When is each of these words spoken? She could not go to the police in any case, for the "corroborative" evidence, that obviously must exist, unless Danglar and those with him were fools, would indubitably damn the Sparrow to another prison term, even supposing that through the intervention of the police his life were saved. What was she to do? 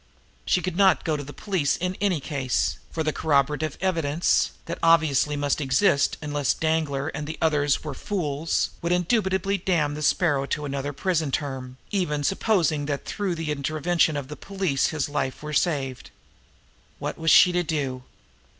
She 0.45 0.63
could 0.63 0.75
not 0.75 1.03
go 1.03 1.15
to 1.15 1.23
the 1.23 1.31
police 1.31 1.77
in 1.77 1.93
any 2.01 2.19
case, 2.19 2.79
for 2.89 3.03
the 3.03 3.13
"corroborative" 3.13 3.77
evidence, 3.81 4.49
that 4.65 4.79
obviously 4.81 5.35
must 5.37 5.61
exist, 5.61 6.17
unless 6.23 6.55
Danglar 6.55 7.09
and 7.09 7.27
those 7.27 7.75
with 7.83 7.85
him 7.85 7.87
were 7.87 7.93
fools, 7.93 8.71
would 8.81 8.91
indubitably 8.91 9.59
damn 9.59 9.93
the 9.93 10.01
Sparrow 10.01 10.47
to 10.47 10.65
another 10.65 10.91
prison 10.91 11.29
term, 11.29 11.77
even 11.91 12.23
supposing 12.23 12.87
that 12.87 13.05
through 13.05 13.35
the 13.35 13.51
intervention 13.51 14.17
of 14.17 14.27
the 14.27 14.35
police 14.35 14.87
his 14.87 15.07
life 15.07 15.43
were 15.43 15.53
saved. 15.53 16.09
What 16.97 17.19
was 17.19 17.29
she 17.29 17.51
to 17.51 17.61
do? 17.61 18.01